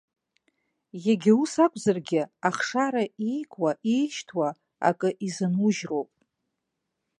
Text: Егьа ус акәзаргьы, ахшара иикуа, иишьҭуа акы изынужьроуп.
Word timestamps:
Егьа 1.11 1.33
ус 1.41 1.53
акәзаргьы, 1.65 2.21
ахшара 2.47 3.03
иикуа, 3.27 3.71
иишьҭуа 3.91 4.47
акы 4.89 5.09
изынужьроуп. 5.27 6.09